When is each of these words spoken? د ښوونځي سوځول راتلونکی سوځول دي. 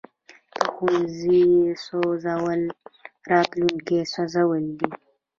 د 0.55 0.57
ښوونځي 0.71 1.43
سوځول 1.85 2.61
راتلونکی 3.31 3.99
سوځول 4.13 4.63
دي. 4.79 4.91